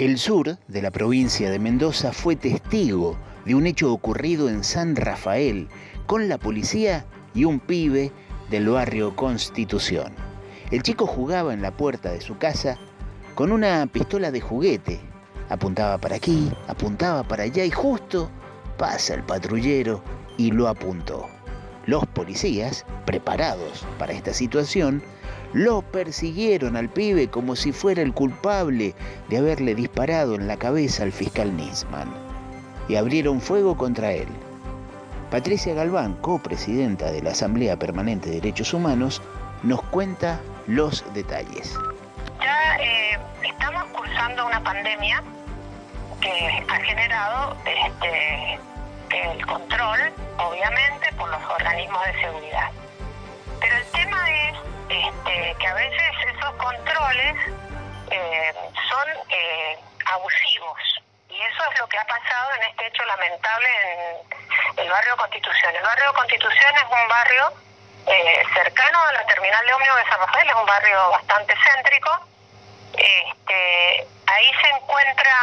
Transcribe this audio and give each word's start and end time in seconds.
El 0.00 0.18
sur 0.18 0.58
de 0.66 0.82
la 0.82 0.90
provincia 0.90 1.48
de 1.52 1.60
Mendoza 1.60 2.12
fue 2.12 2.34
testigo 2.34 3.16
de 3.44 3.54
un 3.54 3.64
hecho 3.64 3.92
ocurrido 3.92 4.48
en 4.48 4.64
San 4.64 4.96
Rafael 4.96 5.68
con 6.06 6.28
la 6.28 6.36
policía 6.36 7.04
y 7.32 7.44
un 7.44 7.60
pibe 7.60 8.10
del 8.50 8.70
barrio 8.70 9.14
Constitución. 9.14 10.12
El 10.72 10.82
chico 10.82 11.06
jugaba 11.06 11.54
en 11.54 11.62
la 11.62 11.70
puerta 11.70 12.10
de 12.10 12.20
su 12.20 12.36
casa 12.38 12.76
con 13.36 13.52
una 13.52 13.86
pistola 13.86 14.32
de 14.32 14.40
juguete. 14.40 14.98
Apuntaba 15.48 15.96
para 15.98 16.16
aquí, 16.16 16.50
apuntaba 16.66 17.22
para 17.22 17.44
allá 17.44 17.64
y 17.64 17.70
justo 17.70 18.28
pasa 18.76 19.14
el 19.14 19.22
patrullero 19.22 20.02
y 20.36 20.50
lo 20.50 20.66
apuntó. 20.66 21.28
Los 21.86 22.04
policías, 22.08 22.84
preparados 23.06 23.86
para 23.96 24.12
esta 24.12 24.34
situación, 24.34 25.04
lo 25.54 25.82
persiguieron 25.82 26.76
al 26.76 26.88
pibe 26.88 27.30
como 27.30 27.54
si 27.56 27.72
fuera 27.72 28.02
el 28.02 28.12
culpable 28.12 28.94
de 29.28 29.38
haberle 29.38 29.74
disparado 29.74 30.34
en 30.34 30.48
la 30.48 30.56
cabeza 30.56 31.04
al 31.04 31.12
fiscal 31.12 31.56
Nisman 31.56 32.12
y 32.88 32.96
abrieron 32.96 33.40
fuego 33.40 33.76
contra 33.76 34.12
él. 34.12 34.26
Patricia 35.30 35.72
Galván, 35.74 36.14
copresidenta 36.14 37.10
de 37.10 37.22
la 37.22 37.30
Asamblea 37.30 37.76
Permanente 37.76 38.28
de 38.28 38.36
Derechos 38.36 38.74
Humanos, 38.74 39.22
nos 39.62 39.80
cuenta 39.84 40.40
los 40.66 41.04
detalles. 41.14 41.78
Ya 42.40 42.76
eh, 42.78 43.18
estamos 43.42 43.84
cursando 43.86 44.46
una 44.46 44.62
pandemia 44.62 45.22
que 46.20 46.64
ha 46.68 46.76
generado 46.80 47.56
este, 47.64 48.58
el 49.10 49.46
control, 49.46 50.00
obviamente, 50.38 51.12
por 51.16 51.30
los 51.30 51.42
organismos 51.58 52.00
de 52.06 52.20
seguridad. 52.20 52.70
Pero 53.60 53.76
el 53.76 53.84
tema 53.92 54.18
es 54.30 54.56
este, 54.88 55.33
eh, 57.12 58.54
son 58.88 59.08
eh, 59.28 59.78
abusivos. 60.06 60.78
Y 61.28 61.40
eso 61.40 61.70
es 61.70 61.80
lo 61.80 61.86
que 61.88 61.98
ha 61.98 62.04
pasado 62.04 62.54
en 62.54 62.62
este 62.70 62.86
hecho 62.86 63.04
lamentable 63.04 63.68
en 64.76 64.78
el 64.78 64.90
barrio 64.90 65.16
Constitución. 65.16 65.74
El 65.76 65.82
barrio 65.82 66.14
Constitución 66.14 66.74
es 66.76 66.82
un 66.84 67.08
barrio 67.08 67.52
eh, 68.06 68.42
cercano 68.54 68.98
a 69.00 69.12
la 69.12 69.26
terminal 69.26 69.66
de 69.66 69.74
ómnibus 69.74 69.96
de 69.96 70.10
San 70.10 70.20
Rafael, 70.20 70.48
es 70.48 70.54
un 70.54 70.66
barrio 70.66 71.10
bastante 71.10 71.54
céntrico. 71.56 72.28
Este, 72.96 74.06
ahí 74.26 74.50
se 74.62 74.68
encuentra 74.68 75.36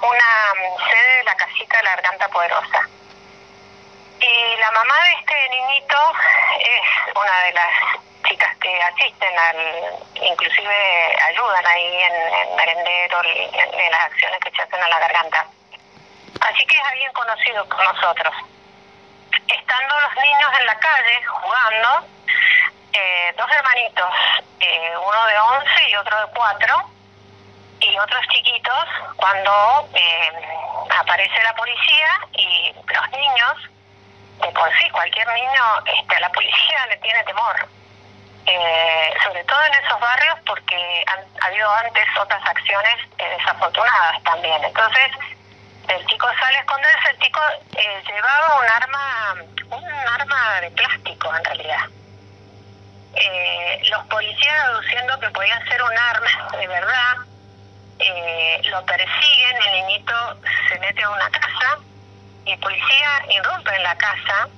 una 0.00 0.88
sede 0.88 1.16
de 1.16 1.24
la 1.24 1.34
casita 1.34 1.76
de 1.76 1.82
la 1.82 1.90
Garganta 1.96 2.28
Poderosa. 2.28 2.88
Y 4.20 4.56
la 4.60 4.70
mamá 4.70 4.94
de 5.02 5.12
este 5.14 5.48
niñito 5.50 6.12
es 6.60 7.16
una 7.16 7.38
de 7.42 7.52
las 7.52 8.01
chicas 8.32 8.56
que 8.58 8.82
asisten 8.82 9.38
al, 9.38 9.56
inclusive 10.14 11.16
ayudan 11.28 11.66
ahí 11.66 12.00
en, 12.00 12.48
en 12.48 12.56
merendero, 12.56 13.20
en, 13.24 13.90
las 13.90 14.04
acciones 14.06 14.40
que 14.40 14.50
se 14.52 14.62
hacen 14.62 14.82
a 14.82 14.88
la 14.88 14.98
garganta. 15.00 15.46
Así 16.40 16.66
que 16.66 16.74
es 16.74 16.82
alguien 16.82 17.12
conocido 17.12 17.68
por 17.68 17.84
nosotros. 17.84 18.34
Estando 19.48 20.00
los 20.00 20.16
niños 20.16 20.50
en 20.60 20.66
la 20.66 20.78
calle 20.78 21.24
jugando, 21.24 22.06
eh, 22.94 23.34
dos 23.36 23.50
hermanitos, 23.50 24.14
eh, 24.60 24.94
uno 24.96 25.26
de 25.26 25.38
11 25.38 25.90
y 25.90 25.96
otro 25.96 26.26
de 26.26 26.32
4, 26.32 26.90
y 27.80 27.98
otros 27.98 28.26
chiquitos, 28.28 28.86
cuando 29.16 29.88
eh, 29.94 30.32
aparece 30.88 31.42
la 31.42 31.54
policía 31.54 32.08
y 32.32 32.72
los 32.72 33.10
niños 33.10 33.56
de 34.40 34.48
por 34.52 34.70
sí, 34.78 34.88
cualquier 34.90 35.28
niño 35.28 35.62
este, 35.84 36.16
a 36.16 36.20
la 36.20 36.30
policía 36.30 36.86
le 36.88 36.96
tiene 36.96 37.22
temor. 37.24 37.68
Eh, 38.44 39.14
sobre 39.22 39.44
todo 39.44 39.58
en 39.66 39.84
esos 39.84 40.00
barrios 40.00 40.36
porque 40.44 41.04
han 41.06 41.20
habido 41.44 41.70
antes 41.70 42.04
otras 42.20 42.44
acciones 42.44 42.96
eh, 43.18 43.36
desafortunadas 43.38 44.22
también. 44.24 44.64
Entonces, 44.64 45.12
el 45.88 46.04
chico 46.06 46.26
sale 46.40 46.56
a 46.56 46.60
esconderse, 46.60 47.10
el 47.10 47.18
chico 47.20 47.40
eh, 47.76 48.02
llevaba 48.04 48.60
un 48.60 48.66
arma, 48.66 49.34
un 49.70 50.08
arma 50.08 50.60
de 50.60 50.70
plástico 50.72 51.34
en 51.36 51.44
realidad. 51.44 51.86
los 53.90 54.06
policías 54.06 54.64
aduciendo 54.64 55.20
que 55.20 55.30
podía 55.30 55.64
ser 55.66 55.82
un 55.82 55.96
arma 55.96 56.48
de 56.58 56.66
verdad, 56.66 57.16
lo 58.64 58.84
persiguen, 58.86 59.56
el 59.66 59.72
niñito 59.72 60.14
se 60.68 60.78
mete 60.80 61.02
a 61.02 61.10
una 61.10 61.30
casa 61.30 61.78
y 62.44 62.52
el 62.52 62.58
policía 62.58 63.24
irrumpe 63.28 63.74
en 63.76 63.82
la 63.84 63.96
casa 63.96 64.48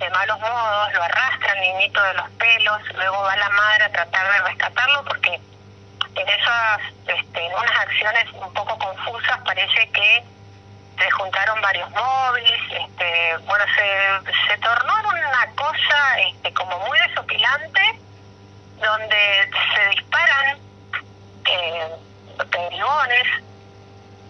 de 0.00 0.10
malos 0.10 0.40
modos, 0.40 0.92
lo 0.94 1.02
arrastra 1.02 1.52
al 1.52 1.60
niñito 1.60 2.02
de 2.02 2.14
los 2.14 2.30
pelos, 2.30 2.80
luego 2.94 3.22
va 3.22 3.36
la 3.36 3.50
madre 3.50 3.84
a 3.84 3.92
tratar 3.92 4.32
de 4.32 4.48
rescatarlo 4.48 5.04
porque 5.04 5.34
en 5.34 6.28
esas, 6.28 6.80
este, 7.06 7.46
en 7.46 7.54
unas 7.54 7.76
acciones 7.76 8.32
un 8.32 8.52
poco 8.54 8.78
confusas 8.78 9.38
parece 9.44 9.88
que 9.90 10.24
se 10.98 11.10
juntaron 11.12 11.60
varios 11.60 11.88
móviles, 11.90 12.60
este, 12.70 13.36
bueno, 13.44 13.64
se, 13.74 14.32
se 14.48 14.58
tornó 14.58 14.92
en 15.00 15.24
una 15.24 15.46
cosa 15.54 16.20
este, 16.20 16.52
como 16.54 16.78
muy 16.80 16.98
desopilante, 16.98 17.82
donde 18.76 19.50
se 19.74 19.88
disparan 19.90 20.58
eh, 21.44 21.90
perigones 22.50 23.26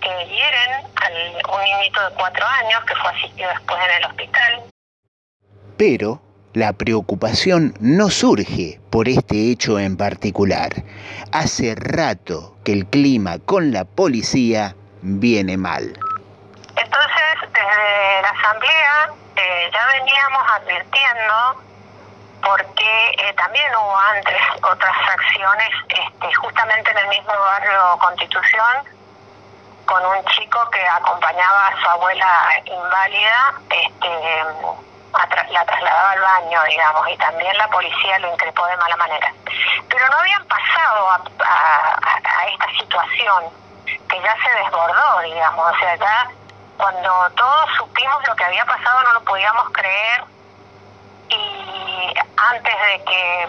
que 0.00 0.26
hieren 0.26 0.86
a 0.96 1.54
un 1.54 1.62
niñito 1.62 2.08
de 2.08 2.14
cuatro 2.16 2.44
años 2.46 2.84
que 2.84 2.96
fue 2.96 3.10
asistido 3.10 3.50
después 3.50 3.80
en 3.84 3.90
el 3.90 4.04
hospital. 4.06 4.69
Pero 5.80 6.20
la 6.52 6.74
preocupación 6.74 7.72
no 7.80 8.10
surge 8.10 8.78
por 8.90 9.08
este 9.08 9.50
hecho 9.50 9.78
en 9.78 9.96
particular. 9.96 10.68
Hace 11.32 11.74
rato 11.74 12.54
que 12.66 12.74
el 12.74 12.84
clima 12.84 13.38
con 13.38 13.72
la 13.72 13.86
policía 13.86 14.74
viene 15.00 15.56
mal. 15.56 15.84
Entonces, 16.76 17.24
desde 17.40 18.20
la 18.20 18.28
Asamblea 18.28 19.10
eh, 19.36 19.70
ya 19.72 19.86
veníamos 19.98 20.42
advirtiendo 20.56 21.62
porque 22.42 23.10
eh, 23.16 23.32
también 23.38 23.74
hubo 23.74 23.96
antes 24.14 24.36
otras 24.56 24.96
acciones 25.08 25.70
este, 25.88 26.34
justamente 26.42 26.90
en 26.90 26.98
el 26.98 27.08
mismo 27.08 27.32
barrio 27.32 27.98
Constitución 27.98 28.84
con 29.86 30.04
un 30.04 30.24
chico 30.26 30.58
que 30.72 30.86
acompañaba 30.86 31.68
a 31.68 31.80
su 31.80 31.88
abuela 31.88 32.50
inválida, 32.66 33.54
este, 33.70 34.89
la 35.50 35.64
trasladaba 35.64 36.10
al 36.10 36.20
baño, 36.20 36.62
digamos, 36.64 37.08
y 37.08 37.16
también 37.16 37.56
la 37.56 37.68
policía 37.68 38.18
lo 38.20 38.32
increpó 38.32 38.66
de 38.66 38.76
mala 38.76 38.96
manera. 38.96 39.32
Pero 39.88 40.08
no 40.08 40.16
habían 40.18 40.44
pasado 40.46 41.10
a, 41.10 42.46
esta 42.46 42.66
situación 42.78 43.44
que 43.84 44.20
ya 44.20 44.36
se 44.42 44.62
desbordó, 44.62 45.20
digamos, 45.20 45.72
o 45.72 45.78
sea, 45.78 45.96
ya 45.96 46.30
cuando 46.76 47.30
todos 47.36 47.70
supimos 47.76 48.26
lo 48.26 48.34
que 48.34 48.44
había 48.44 48.64
pasado 48.64 49.02
no 49.02 49.12
lo 49.12 49.20
podíamos 49.22 49.70
creer 49.72 50.24
y 51.28 52.14
antes 52.36 52.74
de 52.74 53.04
que 53.04 53.46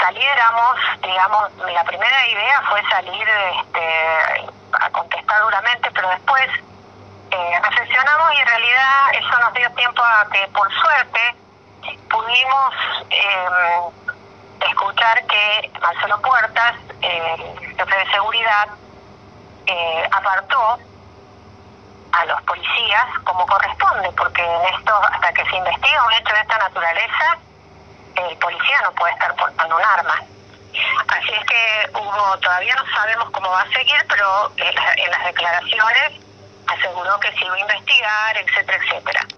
saliéramos, 0.00 0.76
digamos, 1.02 1.52
la 1.58 1.84
primera 1.84 2.26
idea 2.26 2.62
fue 2.68 2.82
salir 2.88 3.28
este, 3.28 4.50
a 4.72 4.90
contestar 4.90 5.40
duramente, 5.42 5.90
pero 5.92 6.08
después 6.08 6.50
eh, 8.00 8.06
reflexionamos 8.06 8.32
y 8.34 8.38
en 8.38 8.46
realidad 8.46 9.14
eso 9.14 9.38
nos 9.40 9.54
dio 9.54 9.70
tiempo 9.72 10.02
a 10.02 10.26
que 10.30 10.48
por 10.48 10.72
suerte 10.72 11.34
pudimos 12.08 12.74
em, 13.10 14.68
escuchar 14.68 15.26
que 15.26 15.70
Marcelo 15.80 16.20
Puertas, 16.20 16.74
el 17.00 17.76
jefe 17.76 17.96
de 17.96 18.10
seguridad, 18.10 18.68
eh, 19.66 20.08
apartó 20.12 20.78
a 22.12 22.24
los 22.24 22.42
policías 22.42 23.06
como 23.24 23.46
corresponde, 23.46 24.10
porque 24.12 24.42
en 24.42 24.74
esto, 24.74 24.94
hasta 25.12 25.32
que 25.32 25.44
se 25.46 25.56
investiga 25.56 26.04
un 26.04 26.12
hecho 26.12 26.34
de 26.34 26.40
esta 26.40 26.58
naturaleza, 26.58 27.38
el 28.16 28.36
policía 28.38 28.80
no 28.82 28.92
puede 28.92 29.12
estar 29.12 29.34
portando 29.36 29.76
un 29.76 29.84
arma. 29.84 30.20
Así 31.08 31.32
es 31.32 31.46
que 31.46 31.90
hubo, 31.94 32.38
todavía 32.38 32.74
no 32.74 32.84
sabemos 32.94 33.30
cómo 33.30 33.50
va 33.50 33.62
a 33.62 33.68
seguir, 33.72 34.04
pero 34.08 34.52
en, 34.56 35.10
las 35.10 35.24
declaraciones 35.24 36.29
aseguró 36.76 37.18
que 37.20 37.28
se 37.28 37.44
iba 37.44 37.54
a 37.54 37.60
investigar, 37.60 38.36
etcétera, 38.36 38.78
etcétera. 38.84 39.28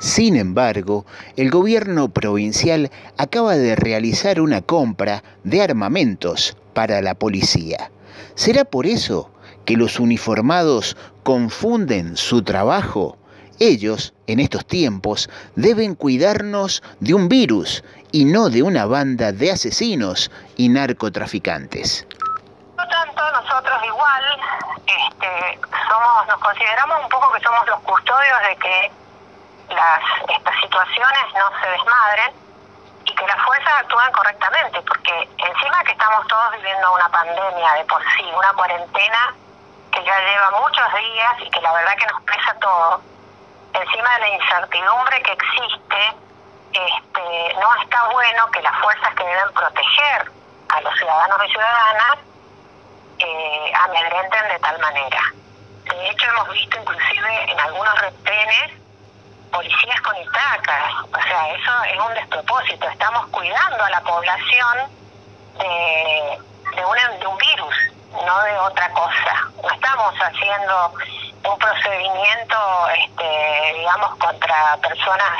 Sin 0.00 0.36
embargo, 0.36 1.06
el 1.36 1.50
gobierno 1.50 2.08
provincial 2.08 2.90
acaba 3.16 3.56
de 3.56 3.76
realizar 3.76 4.40
una 4.40 4.60
compra 4.60 5.22
de 5.44 5.62
armamentos 5.62 6.56
para 6.74 7.00
la 7.02 7.14
policía. 7.14 7.90
¿Será 8.34 8.64
por 8.64 8.86
eso 8.86 9.30
que 9.64 9.76
los 9.76 10.00
uniformados 10.00 10.96
confunden 11.22 12.16
su 12.16 12.42
trabajo? 12.42 13.16
Ellos, 13.60 14.12
en 14.26 14.40
estos 14.40 14.66
tiempos, 14.66 15.30
deben 15.54 15.94
cuidarnos 15.94 16.82
de 16.98 17.14
un 17.14 17.28
virus 17.28 17.84
y 18.10 18.24
no 18.24 18.50
de 18.50 18.64
una 18.64 18.86
banda 18.86 19.30
de 19.30 19.52
asesinos 19.52 20.32
y 20.56 20.68
narcotraficantes. 20.68 22.06
Nosotros 23.32 23.82
igual 23.84 24.40
este, 24.86 25.60
somos, 25.88 26.26
nos 26.26 26.38
consideramos 26.38 27.00
un 27.02 27.08
poco 27.08 27.32
que 27.32 27.40
somos 27.40 27.66
los 27.66 27.80
custodios 27.80 28.40
de 28.48 28.56
que 28.56 28.92
las, 29.70 30.02
estas 30.28 30.54
situaciones 30.60 31.34
no 31.34 31.60
se 31.60 31.68
desmadren 31.70 32.34
y 33.04 33.14
que 33.14 33.26
las 33.26 33.42
fuerzas 33.42 33.72
actúen 33.80 34.12
correctamente, 34.12 34.82
porque 34.82 35.28
encima 35.38 35.82
que 35.84 35.92
estamos 35.92 36.26
todos 36.28 36.52
viviendo 36.52 36.92
una 36.92 37.08
pandemia 37.08 37.72
de 37.72 37.84
por 37.86 38.02
sí, 38.12 38.30
una 38.36 38.52
cuarentena 38.52 39.34
que 39.92 40.04
ya 40.04 40.18
lleva 40.20 40.50
muchos 40.60 40.92
días 40.92 41.32
y 41.40 41.50
que 41.50 41.60
la 41.62 41.72
verdad 41.72 41.96
que 41.96 42.06
nos 42.06 42.22
pesa 42.22 42.54
todo, 42.60 43.00
encima 43.72 44.14
de 44.14 44.20
la 44.20 44.28
incertidumbre 44.28 45.22
que 45.22 45.32
existe, 45.32 46.16
este, 46.72 47.54
no 47.60 47.82
está 47.82 48.08
bueno 48.08 48.50
que 48.50 48.60
las 48.60 48.76
fuerzas 48.78 49.14
que 49.14 49.24
deben 49.24 49.52
proteger 49.54 50.30
a 50.68 50.80
los 50.82 50.94
ciudadanos 50.96 51.38
y 51.46 51.50
ciudadanas 51.50 52.31
eh, 53.22 53.72
amedrenten 53.74 54.48
de 54.48 54.58
tal 54.58 54.78
manera. 54.80 55.20
De 55.84 56.08
hecho, 56.08 56.26
hemos 56.26 56.48
visto 56.50 56.78
inclusive 56.78 57.50
en 57.50 57.60
algunos 57.60 58.00
retenes 58.00 58.72
policías 59.52 60.00
con 60.00 60.16
itacas. 60.16 60.92
O 61.12 61.22
sea, 61.22 61.50
eso 61.50 61.70
es 61.84 61.98
un 62.00 62.14
despropósito. 62.14 62.88
Estamos 62.88 63.26
cuidando 63.28 63.84
a 63.84 63.90
la 63.90 64.00
población 64.00 64.90
de, 65.58 66.38
de, 66.74 67.26
un 67.26 67.38
virus, 67.38 67.74
no 68.12 68.42
de 68.42 68.58
otra 68.58 68.88
cosa. 68.90 69.50
No 69.62 69.70
estamos 69.70 70.14
haciendo 70.14 70.94
un 71.44 71.58
procedimiento, 71.58 72.88
este, 72.96 73.74
digamos, 73.78 74.16
contra 74.16 74.76
personas 74.78 75.38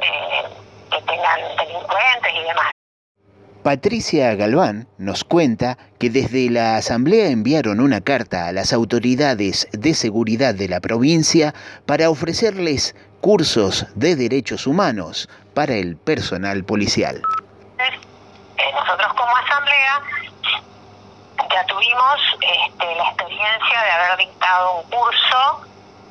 eh, 0.00 0.48
que 0.90 1.02
tengan 1.02 1.56
delincuentes 1.56 2.34
y 2.34 2.42
demás. 2.42 2.77
Patricia 3.68 4.34
Galván 4.34 4.88
nos 4.96 5.24
cuenta 5.24 5.76
que 6.00 6.08
desde 6.08 6.48
la 6.48 6.76
Asamblea 6.76 7.26
enviaron 7.26 7.80
una 7.80 8.00
carta 8.00 8.46
a 8.46 8.52
las 8.52 8.72
autoridades 8.72 9.68
de 9.72 9.92
seguridad 9.92 10.54
de 10.54 10.68
la 10.68 10.80
provincia 10.80 11.52
para 11.84 12.08
ofrecerles 12.08 12.96
cursos 13.20 13.84
de 13.94 14.16
derechos 14.16 14.66
humanos 14.66 15.28
para 15.52 15.74
el 15.74 15.98
personal 15.98 16.64
policial. 16.64 17.20
Eh, 17.76 18.72
nosotros 18.72 19.12
como 19.12 19.36
Asamblea 19.36 20.00
ya 21.52 21.66
tuvimos 21.66 22.16
este, 22.40 22.86
la 22.96 23.04
experiencia 23.04 23.82
de 23.84 23.90
haber 23.90 24.16
dictado 24.16 24.78
un 24.80 24.90
curso 24.90 25.60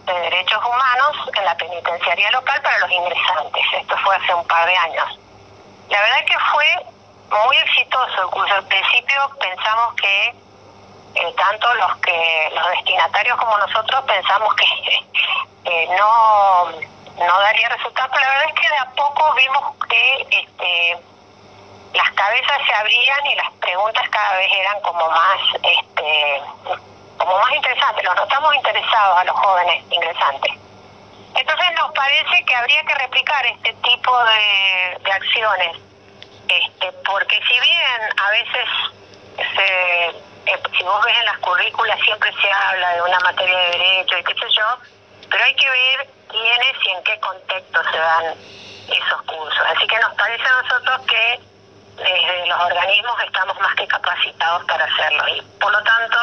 de 0.05 0.13
derechos 0.13 0.61
humanos 0.61 1.31
en 1.35 1.43
la 1.43 1.57
penitenciaría 1.57 2.29
local 2.33 2.61
para 2.61 2.77
los 2.77 2.91
ingresantes. 2.91 3.63
Esto 3.81 3.95
fue 4.05 4.15
hace 4.15 4.31
un 4.35 4.45
par 4.45 4.67
de 4.67 4.77
años. 4.77 5.19
La 5.89 5.99
verdad 6.01 6.19
que 6.27 6.37
fue 6.53 6.96
muy 7.29 7.57
exitoso 7.57 8.29
curso. 8.29 8.53
Al 8.53 8.65
principio 8.65 9.29
pensamos 9.39 9.93
que 9.95 10.35
eh, 11.15 11.33
tanto 11.35 11.73
los 11.75 11.97
que 11.97 12.51
los 12.53 12.69
destinatarios 12.69 13.37
como 13.37 13.57
nosotros 13.57 14.03
pensamos 14.05 14.53
que 14.55 15.87
no 15.97 16.71
no 17.17 17.39
daría 17.39 17.69
resultados, 17.69 18.11
pero 18.13 18.25
la 18.25 18.31
verdad 18.33 18.49
es 18.49 18.61
que 18.61 18.69
de 18.69 18.77
a 18.77 18.89
poco 18.91 19.33
vimos 19.33 19.75
que 19.89 20.27
este 20.29 20.97
las 21.93 22.11
cabezas 22.11 22.61
se 22.67 22.73
abrían 22.75 23.25
y 23.25 23.35
las 23.35 23.51
preguntas 23.53 24.07
cada 24.09 24.37
vez 24.37 24.51
eran 24.53 24.79
como 24.81 25.09
más 25.09 25.39
este 25.63 26.41
como 27.17 27.39
más 27.39 27.51
interesantes, 27.55 28.03
los 28.03 28.15
notamos 28.15 28.55
interesados 28.55 29.17
a 29.17 29.23
los 29.23 29.35
jóvenes 29.35 29.83
ingresantes. 29.89 30.53
Entonces 31.33 31.67
nos 31.75 31.91
parece 31.93 32.45
que 32.45 32.55
habría 32.55 32.83
que 32.83 32.93
replicar 32.93 33.45
este 33.47 33.73
tipo 33.73 34.11
de 34.23 35.11
acciones, 35.11 35.77
este, 36.47 36.91
porque 37.05 37.39
si 37.47 37.59
bien 37.59 38.01
a 38.17 38.31
veces 38.31 38.69
se, 39.35 40.07
eh, 40.51 40.59
si 40.77 40.83
vos 40.83 41.05
ves 41.05 41.17
en 41.17 41.25
las 41.25 41.37
currículas 41.39 41.99
siempre 42.01 42.31
se 42.41 42.51
habla 42.51 42.93
de 42.95 43.01
una 43.01 43.19
materia 43.19 43.57
de 43.57 43.71
derecho 43.71 44.17
y 44.17 44.23
qué 44.23 44.33
sé 44.33 44.47
yo, 44.55 44.77
pero 45.29 45.43
hay 45.43 45.55
que 45.55 45.69
ver 45.69 46.09
quiénes 46.29 46.85
y 46.85 46.89
en 46.89 47.03
qué 47.03 47.19
contexto 47.19 47.81
se 47.91 47.97
dan 47.97 48.35
esos 48.87 49.21
cursos. 49.23 49.63
Así 49.75 49.87
que 49.87 49.99
nos 49.99 50.13
parece 50.15 50.43
a 50.43 50.61
nosotros 50.61 51.01
que 51.07 51.39
desde 51.97 52.47
los 52.47 52.61
organismos 52.61 53.15
estamos 53.25 53.59
más 53.59 53.75
que 53.75 53.87
capacitados 53.87 54.63
para 54.65 54.85
hacerlo 54.85 55.27
y 55.29 55.41
por 55.59 55.71
lo 55.71 55.83
tanto 55.83 56.17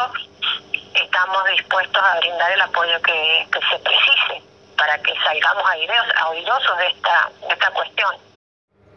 estamos 0.94 1.44
dispuestos 1.50 2.02
a 2.02 2.18
brindar 2.18 2.52
el 2.52 2.60
apoyo 2.60 3.02
que, 3.02 3.46
se 3.52 3.78
precise 3.80 4.42
para 4.76 4.96
que 4.98 5.14
salgamos 5.22 5.64
airosos 5.70 6.78
de 6.78 6.86
esta, 6.86 7.30
de 7.46 7.52
esta 7.52 7.70
cuestión. 7.72 8.33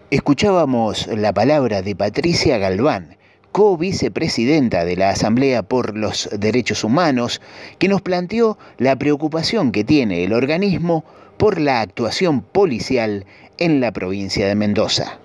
Escuchábamos 0.10 1.08
la 1.08 1.34
palabra 1.34 1.82
de 1.82 1.94
Patricia 1.94 2.58
Galván, 2.58 3.18
co-vicepresidenta 3.52 4.86
de 4.86 4.96
la 4.96 5.10
Asamblea 5.10 5.64
por 5.64 5.98
los 5.98 6.30
Derechos 6.32 6.86
Humanos, 6.86 7.42
que 7.78 7.90
nos 7.90 8.02
planteó 8.02 8.58
la 8.78 8.96
preocupación 8.96 9.74
que 9.74 9.84
tiene 9.84 10.24
el 10.24 10.32
organismo 10.32 11.04
por 11.36 11.60
la 11.60 11.82
actuación 11.82 12.40
policial 12.40 13.26
en 13.58 13.82
la 13.82 13.92
provincia 13.92 14.48
de 14.48 14.56
Mendoza. 14.56 15.20